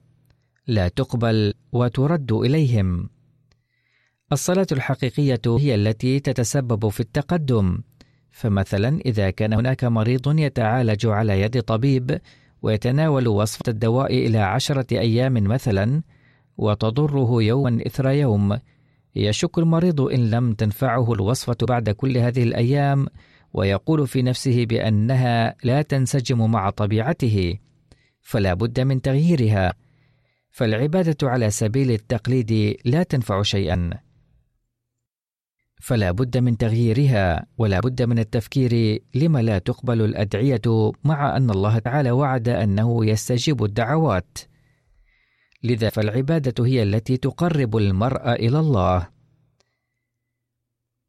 [0.67, 3.09] لا تقبل وترد إليهم.
[4.31, 7.79] الصلاة الحقيقية هي التي تتسبب في التقدم.
[8.31, 12.21] فمثلا إذا كان هناك مريض يتعالج على يد طبيب
[12.61, 16.01] ويتناول وصفة الدواء إلى عشرة أيام مثلا
[16.57, 18.59] وتضره يوما إثر يوم
[19.15, 23.07] يشك المريض إن لم تنفعه الوصفة بعد كل هذه الأيام
[23.53, 27.55] ويقول في نفسه بأنها لا تنسجم مع طبيعته.
[28.21, 29.73] فلا بد من تغييرها.
[30.55, 33.89] فالعبادة على سبيل التقليد لا تنفع شيئا.
[35.81, 40.61] فلا بد من تغييرها ولا بد من التفكير لما لا تقبل الأدعية
[41.03, 44.37] مع أن الله تعالى وعد أنه يستجيب الدعوات.
[45.63, 49.07] لذا فالعبادة هي التي تقرب المرء إلى الله.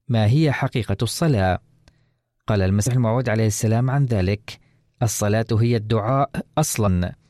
[0.09, 1.59] ما هي حقيقة الصلاة؟
[2.47, 4.61] قال المسيح الموعود عليه السلام عن ذلك
[5.03, 7.26] الصلاة هي الدعاء أصلا.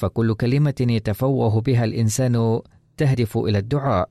[0.00, 2.60] فكل كلمة يتفوه بها الإنسان
[2.96, 4.10] تهدف إلى الدعاء.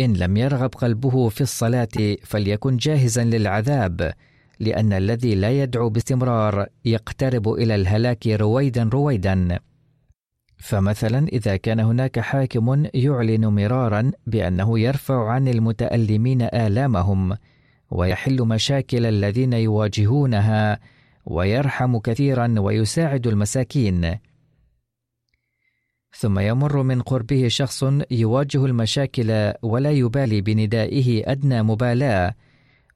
[0.00, 4.12] إن لم يرغب قلبه في الصلاة فليكن جاهزا للعذاب
[4.60, 9.58] لأن الذي لا يدعو باستمرار يقترب إلى الهلاك رويدا رويدا.
[10.56, 17.36] فمثلا إذا كان هناك حاكم يعلن مرارا بأنه يرفع عن المتألمين آلامهم
[17.90, 20.80] ويحل مشاكل الذين يواجهونها
[21.26, 24.18] ويرحم كثيرا ويساعد المساكين.
[26.12, 32.34] ثم يمر من قربه شخص يواجه المشاكل ولا يبالي بندائه أدنى مبالاة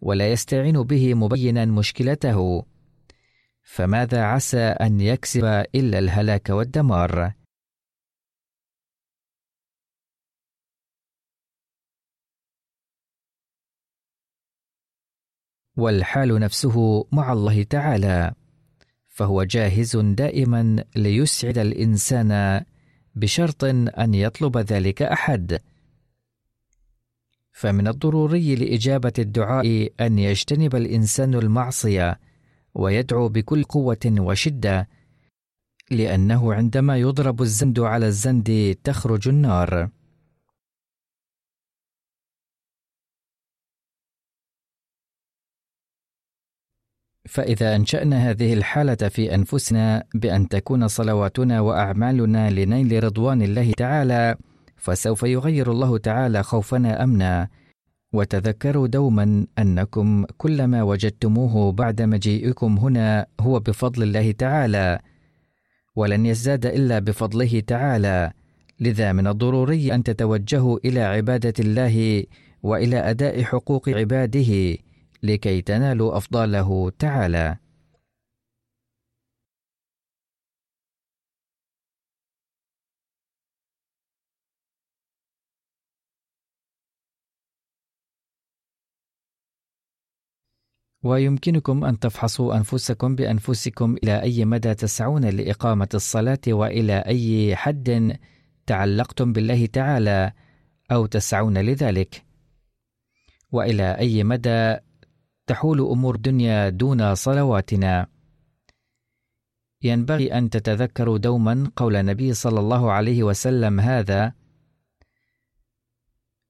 [0.01, 2.65] ولا يستعين به مبينا مشكلته.
[3.63, 5.45] فماذا عسى أن يكسب
[5.75, 7.33] إلا الهلاك والدمار؟
[15.77, 18.33] والحال نفسه مع الله تعالى
[19.09, 22.65] فهو جاهز دائما ليسعد الإنسان
[23.15, 23.65] بشرط
[23.99, 25.61] أن يطلب ذلك أحد.
[27.53, 32.21] فمن الضروري لإجابة الدعاء أن يجتنب الإنسان المعصية
[32.75, 34.89] ويدعو بكل قوة وشدة
[35.91, 39.89] لأنه عندما يضرب الزند على الزند تخرج النار.
[47.29, 54.37] فإذا أنشأنا هذه الحالة في أنفسنا بأن تكون صلواتنا وأعمالنا لنيل رضوان الله تعالى
[54.77, 57.49] فسوف يغير الله تعالى خوفنا أمنا.
[58.13, 64.99] وتذكروا دوما أنكم كلما وجدتموه بعد مجيئكم هنا هو بفضل الله تعالى
[65.97, 68.33] ولن يزداد إلا بفضله تعالى.
[68.81, 72.25] لذا من الضروري أن تتوجهوا إلى عبادة الله
[72.63, 74.77] وإلى أداء حقوق عباده.
[75.23, 77.59] لكي تنالوا أفضاله تعالى.
[91.05, 98.19] ويمكنكم أن تفحصوا أنفسكم بأنفسكم إلى أي مدى تسعون لإقامة الصلاة وإلى أي حد
[98.67, 100.33] تعلقتم بالله تعالى
[100.93, 102.25] أو تسعون لذلك.
[103.53, 104.77] وإلى أي مدى
[105.47, 108.07] تحول أمور الدنيا دون صلواتنا.
[109.83, 114.33] ينبغي أن تتذكروا دوما قول النبي صلى الله عليه وسلم هذا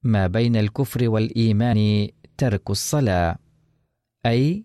[0.02, 3.38] ما بين الكفر والإيمان ترك الصلاة.
[4.26, 4.64] أي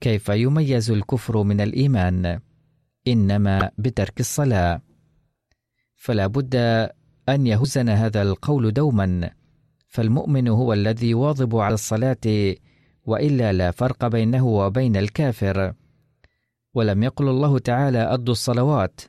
[0.00, 2.40] كيف يميز الكفر من الإيمان؟
[3.08, 4.82] إنما بترك الصلاة.
[5.94, 6.56] فلا بد
[7.28, 9.30] أن يهزنا هذا القول دوما.
[9.94, 12.54] فالمؤمن هو الذي يواظب على الصلاة
[13.06, 15.72] وإلا لا فرق بينه وبين الكافر.
[16.74, 19.00] ولم يقل الله تعالى أدوا الصلوات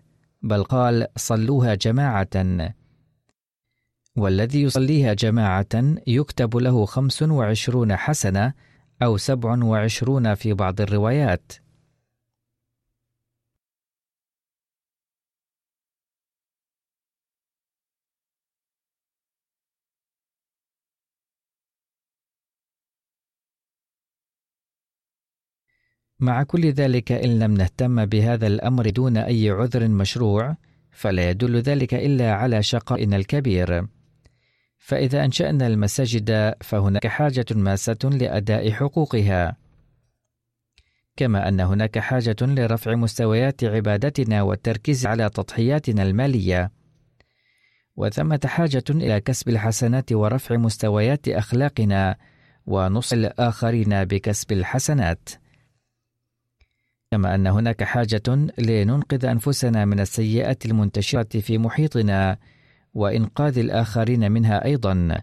[0.42, 2.74] بل قال صلوها جماعة.
[4.16, 8.54] والذي يصليها جماعة يكتب له خمس وعشرون حسنة
[9.04, 11.52] أو سبع وعشرون في بعض الروايات.
[26.20, 30.56] مع كل ذلك إن لم نهتم بهذا الأمر دون أي عذر مشروع
[30.92, 33.88] فلا يدل ذلك إلا على شقائنا الكبير.
[34.78, 39.58] فإذا أنشأنا المساجد فهناك حاجة ماسة لأداء حقوقها.
[41.18, 46.72] كما أن هناك حاجة لرفع مستويات عبادتنا والتركيز على تضحياتنا المالية.
[47.96, 52.16] وثمة حاجة إلى كسب الحسنات ورفع مستويات أخلاقنا
[52.66, 55.30] ونص الآخرين بكسب الحسنات.
[57.12, 62.38] كما أن هناك حاجة لننقذ أنفسنا من السيئات المنتشرة في محيطنا
[62.94, 65.22] وإنقاذ الآخرين منها أيضا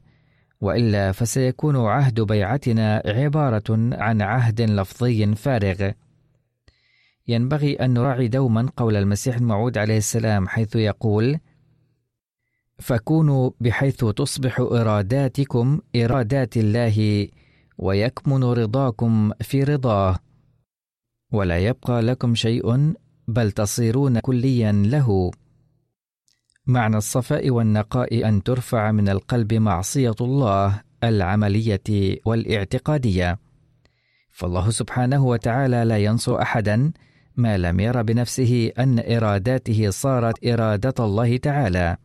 [0.60, 5.90] وإلا فسيكون عهد بيعتنا عبارة عن عهد لفظي فارغ.
[7.28, 11.38] ينبغي أن نراعي دوما قول المسيح الموعود عليه السلام حيث يقول:
[12.78, 17.28] فكونوا بحيث تصبح إراداتكم إرادات الله
[17.78, 20.18] ويكمن رضاكم في رضاه.
[21.32, 22.94] ولا يبقى لكم شيء
[23.28, 25.30] بل تصيرون كليا له.
[26.66, 33.38] معنى الصفاء والنقاء أن ترفع من القلب معصية الله العملية والاعتقادية.
[34.30, 36.92] فالله سبحانه وتعالى لا ينصو أحدا
[37.36, 41.96] ما لم ير بنفسه أن إراداته صارت إرادة الله تعالى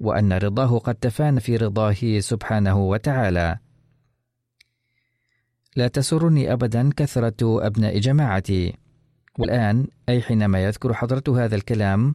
[0.00, 3.58] وأن رضاه قد تفان في رضاه سبحانه وتعالى.
[5.76, 8.74] لا تسرني أبدا كثرة أبناء جماعتي.
[9.38, 12.14] والآن أي حينما يذكر حضرة هذا الكلام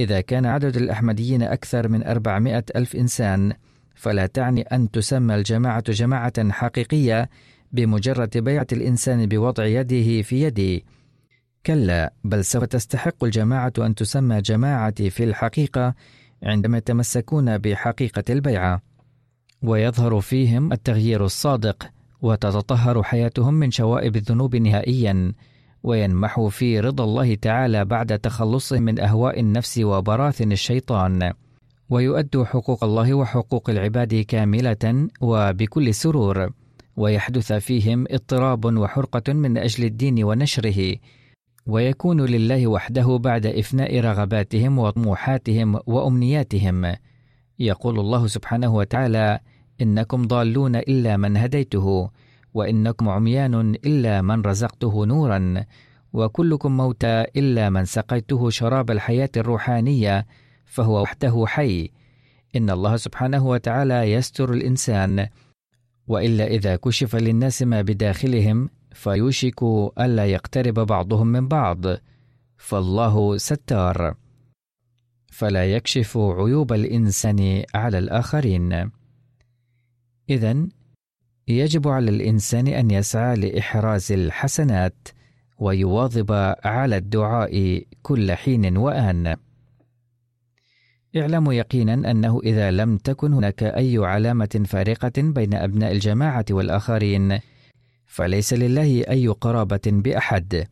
[0.00, 3.52] إذا كان عدد الأحمديين أكثر من أربعمائة ألف إنسان
[3.94, 7.30] فلا تعني أن تسمى الجماعة جماعة حقيقية
[7.72, 10.84] بمجرد بيعة الإنسان بوضع يده في يدي
[11.66, 15.94] كلا بل سوف تستحق الجماعة أن تسمى جماعة في الحقيقة
[16.42, 18.82] عندما يتمسكون بحقيقة البيعة.
[19.62, 21.90] ويظهر فيهم التغيير الصادق
[22.22, 25.32] وتتطهر حياتهم من شوائب الذنوب نهائيا
[25.82, 31.32] وينمح في رضا الله تعالى بعد تخلصهم من أهواء النفس وبراثن الشيطان.
[31.90, 36.50] ويؤدوا حقوق الله وحقوق العباد كاملة وبكل سرور
[36.96, 40.96] ويحدث فيهم اضطراب وحرقة من أجل الدين ونشره.
[41.66, 46.94] ويكون لله وحده بعد إفناء رغباتهم وطموحاتهم وأمنياتهم.
[47.58, 49.40] يقول الله سبحانه وتعالى
[49.82, 52.10] إنكم ضالون إلا من هديته
[52.54, 55.64] وإنكم عميان إلا من رزقته نورا
[56.12, 60.26] وكلكم موتى إلا من سقيته شراب الحياة الروحانية
[60.64, 61.90] فهو وحده حي.
[62.56, 65.28] إن الله سبحانه وتعالى يستر الإنسان.
[66.08, 69.62] وإلا إذا كشف للناس ما بداخلهم فيوشك
[70.00, 71.84] ألا يقترب بعضهم من بعض.
[72.56, 74.14] فالله ستار.
[75.32, 78.90] فلا يكشف عيوب الإنسان على الآخرين.
[80.30, 80.66] إذا
[81.48, 85.08] يجب على الإنسان أن يسعى لإحراز الحسنات
[85.58, 86.32] ويواظب
[86.64, 89.36] على الدعاء كل حين وآن.
[91.16, 97.38] اعلموا يقينا أنه إذا لم تكن هناك أي علامة فارقة بين أبناء الجماعة والآخرين،
[98.06, 100.66] فليس لله أي قرابة بأحد.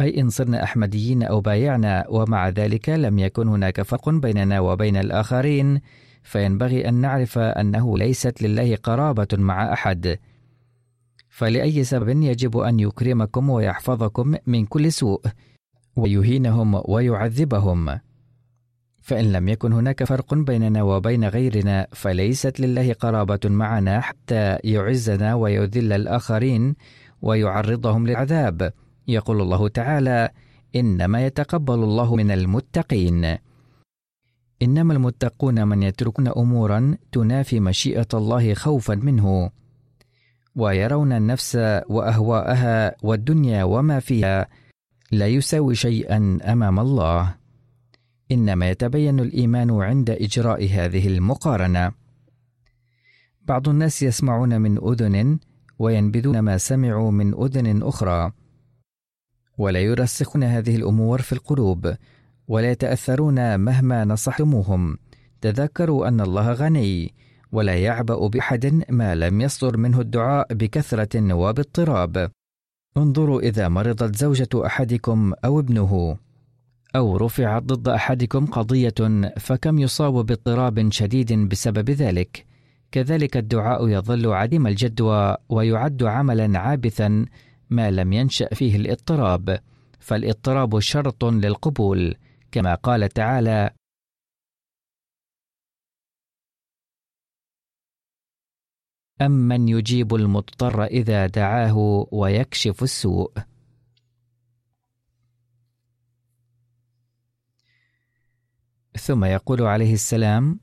[0.00, 5.80] أي إن صرنا أحمديين أو بايعنا ومع ذلك لم يكن هناك فرق بيننا وبين الآخرين،
[6.22, 10.18] فينبغي أن نعرف أنه ليست لله قرابة مع أحد.
[11.28, 15.22] فلأي سبب يجب أن يكرمكم ويحفظكم من كل سوء
[15.96, 17.98] ويهينهم ويعذبهم.
[19.00, 25.92] فإن لم يكن هناك فرق بيننا وبين غيرنا فليست لله قرابة معنا حتى يعزنا ويذل
[25.92, 26.74] الآخرين
[27.22, 28.72] ويعرضهم للعذاب.
[29.08, 30.30] يقول الله تعالى
[30.76, 33.36] إنما يتقبل الله من المتقين.
[34.62, 39.50] إنما المتقون من يتركون أمورا تنافي مشيئة الله خوفا منه
[40.56, 41.56] ويرون النفس
[41.88, 44.48] وأهواءها والدنيا وما فيها
[45.12, 47.34] لا يساوي شيئا أمام الله.
[48.32, 51.92] إنما يتبين الإيمان عند إجراء هذه المقارنة.
[53.42, 55.38] بعض الناس يسمعون من أذن
[55.78, 58.32] وينبذون ما سمعوا من أذن أخرى
[59.58, 61.94] ولا يرسخون هذه الأمور في القلوب.
[62.48, 64.98] ولا يتأثرون مهما نصحتموهم.
[65.40, 67.14] تذكروا أن الله غني
[67.52, 72.30] ولا يعبأ بأحد ما لم يصدر منه الدعاء بكثرة وباضطراب.
[72.96, 76.16] انظروا إذا مرضت زوجة أحدكم أو ابنه
[76.96, 82.46] أو رفعت ضد أحدكم قضية فكم يصاب باضطراب شديد بسبب ذلك.
[82.92, 87.26] كذلك الدعاء يظل عديم الجدوى ويعد عملا عابثا
[87.70, 89.58] ما لم ينشأ فيه الاضطراب.
[90.00, 92.14] فالاضطراب شرط للقبول.
[92.52, 93.70] كما قال تعالى
[99.20, 103.32] أمن يجيب المضطر إذا دعاه ويكشف السوء؟
[108.98, 110.60] ثم يقول عليه السلام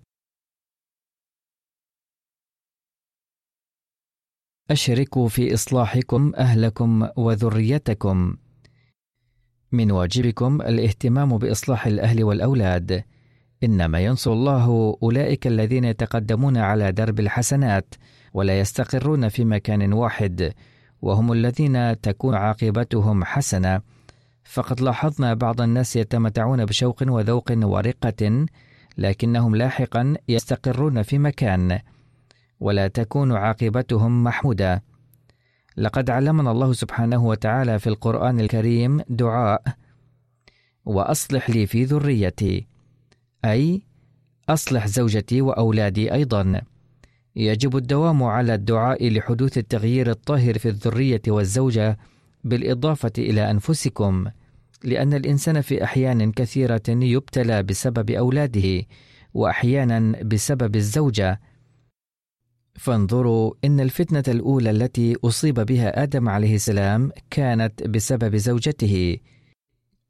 [4.72, 8.38] أشركوا في إصلاحكم أهلكم وذريتكم
[9.72, 13.04] من واجبكم الاهتمام بإصلاح الأهل والأولاد.
[13.64, 17.96] إنما ينصر الله أولئك الذين يتقدمون على درب الحسنات
[18.34, 20.54] ولا يستقرون في مكان واحد
[21.02, 23.82] وهم الذين تكون عاقبتهم حسنة.
[24.44, 28.46] فقد لاحظنا بعض الناس يتمتعون بشوق وذوق ورقة
[28.98, 31.80] لكنهم لاحقا يستقرون في مكان.
[32.60, 34.84] ولا تكون عاقبتهم محمودة.
[35.78, 39.64] لقد علمنا الله سبحانه وتعالى في القرآن الكريم دعاء
[40.86, 42.68] وأصلح لي في ذريتي
[43.46, 43.82] أي
[44.50, 46.62] أصلح زوجتي وأولادي أيضا.
[47.36, 51.98] يجب الدوام على الدعاء لحدوث التغيير الطاهر في الذرية والزوجة
[52.44, 54.26] بالإضافة إلى أنفسكم
[54.84, 58.86] لأن الإنسان في أحيان كثيرة يبتلى بسبب أولاده
[59.34, 61.40] واحيانا بسبب الزوجة.
[62.80, 69.18] فانظروا إن الفتنة الأولى التي أصيب بها آدم عليه السلام كانت بسبب زوجته.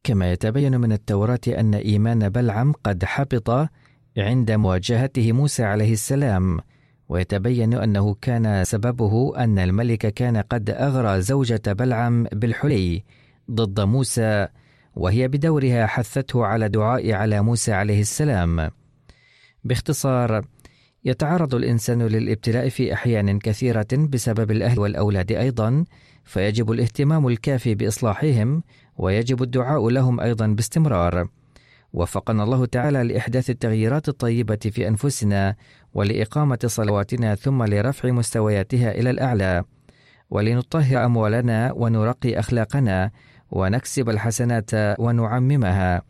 [0.04, 3.70] كما يتبين من التوراة أن إيمان بلعم قد حبط
[4.18, 6.60] عند مواجهته موسى عليه السلام
[7.10, 13.04] ويتبين أنه كان سببه أن الملك كان قد أغرى زوجة بلعم بالحلي
[13.52, 14.48] ضد موسى
[14.96, 18.70] وهي بدورها حثته على دعاء على موسى عليه السلام.
[19.64, 20.46] باختصار
[21.06, 25.86] يتعرض الإنسان للابتلاء في أحيان كثيرة بسبب الأهل والأولاد أيضا
[26.24, 28.64] فيجب الاهتمام الكافي بإصلاحهم
[28.98, 31.28] ويجب الدعاء لهم أيضا باستمرار.
[31.94, 35.56] وفقنا الله تعالى لإحداث التغييرات الطيبة في أنفسنا
[35.94, 39.64] ولإقامة صلواتنا ثم لرفع مستوياتها إلى الأعلى.
[40.30, 43.12] ولنطهر أموالنا ونرقي أخلاقنا
[43.52, 46.02] ونكسب الحسنات ونعممها.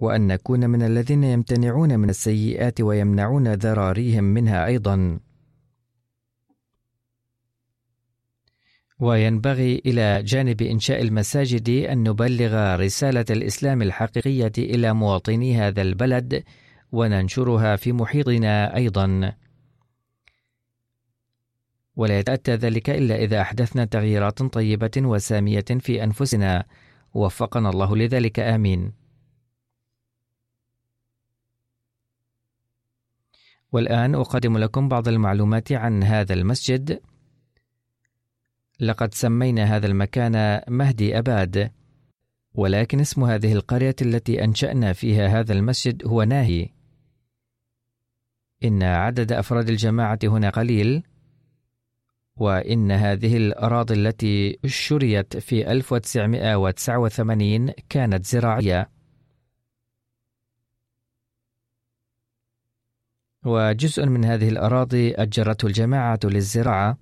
[0.00, 5.20] وأن نكون من الذين يمتنعون من السيئات ويمنعون ذراريهم منها أيضا.
[8.98, 16.44] وينبغي إلى جانب إنشاء المساجد أن نبلغ رسالة الإسلام الحقيقية إلى مواطني هذا البلد
[16.92, 19.32] وننشرها في محيطنا أيضا.
[21.96, 26.64] ولا يتأتى ذلك إلا إذا أحدثنا تغييرات طيبة وسامية في أنفسنا.
[27.14, 29.05] وفقنا الله لذلك آمين.
[33.76, 37.00] والآن أقدم لكم بعض المعلومات عن هذا المسجد.
[38.80, 41.70] لقد سمينا هذا المكان مهدي أباد،
[42.54, 46.68] ولكن اسم هذه القرية التي أنشأنا فيها هذا المسجد هو ناهي.
[48.64, 51.02] إن عدد أفراد الجماعة هنا قليل،
[52.36, 58.95] وإن هذه الأراضي التي شريت في 1989 كانت زراعية.
[63.44, 66.98] وجزء من هذه الأراضي أجرته الجماعة للزراعة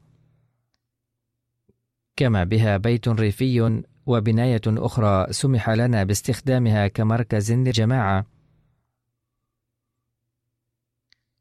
[2.16, 8.26] كما بها بيت ريفي وبناية أخرى سمح لنا باستخدامها كمركز للجماعة.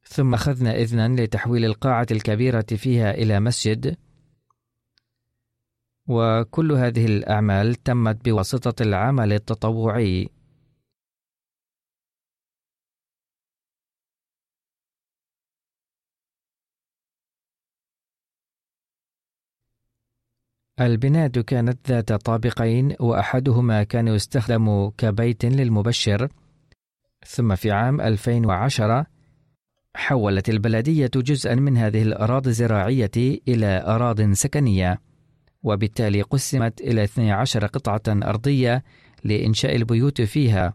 [0.03, 3.97] ثم أخذنا إذنا لتحويل القاعة الكبيرة فيها إلى مسجد.
[6.07, 10.29] وكل هذه الأعمال تمت بواسطة العمل التطوعي.
[20.81, 26.27] البناية كانت ذات طابقين وأحدهما كان يستخدم كبيت للمبشر
[27.27, 29.05] ثم في عام 2010
[29.95, 33.11] حولت البلدية جزءا من هذه الأراضي الزراعية
[33.47, 35.01] إلى أراض سكنية
[35.63, 38.83] وبالتالي قسمت إلى 12 قطعة أرضية
[39.23, 40.73] لإنشاء البيوت فيها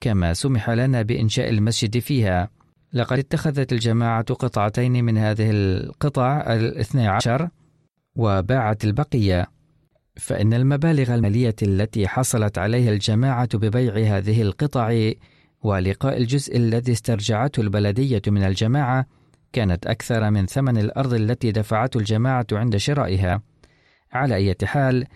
[0.00, 2.50] كما سمح لنا بإنشاء المسجد فيها.
[2.92, 7.48] لقد اتخذت الجماعة قطعتين من هذه القطع الاثنى عشر
[8.16, 9.46] وباعت البقية
[10.16, 15.12] فإن المبالغ المالية التي حصلت عليها الجماعة ببيع هذه القطع
[15.62, 19.06] ولقاء الجزء الذي استرجعته البلدية من الجماعة
[19.52, 23.42] كانت أكثر من ثمن الأرض التي دفعته الجماعة عند شرائها.
[24.12, 25.06] على أي حال،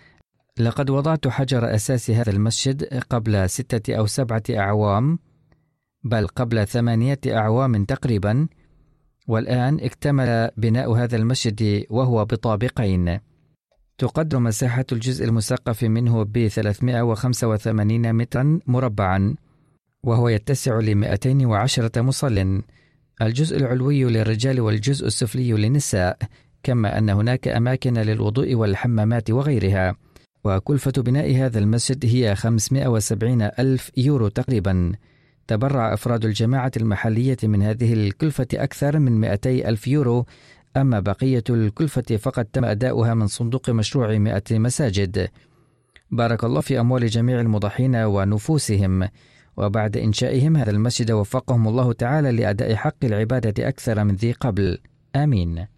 [0.61, 5.19] لقد وضعت حجر أساس هذا المسجد قبل ستة أو سبعة أعوام،
[6.05, 8.49] بل قبل ثمانية أعوام تقريبا،
[9.29, 13.19] والآن اكتمل بناء هذا المسجد وهو بطابقين.
[13.99, 19.35] تقدر مساحة الجزء المسقف منه ب 385 مترا مربعا
[20.03, 22.63] وهو يتسع ل 210 مصل.
[23.23, 26.19] الجزء العلوي للرجال والجزء السفلي للنساء
[26.63, 29.97] كما أن هناك أماكن للوضوء والحمامات وغيرها.
[30.45, 34.93] وكلفة بناء هذا المسجد هي 570 ألف يورو تقريبا.
[35.49, 40.27] تبرع أفراد الجماعة المحلية من هذه الكلفة أكثر من 200 ألف يورو
[40.77, 45.29] أما بقية الكلفة فقد تم أداؤها من صندوق مشروع 100 مساجد.
[46.11, 49.09] بارك الله في أموال جميع المضحين ونفوسهم.
[49.57, 54.79] وبعد إنشائهم هذا المسجد وفقهم الله تعالى لأداء حق العبادة أكثر من ذي قبل.
[55.17, 55.78] آمين.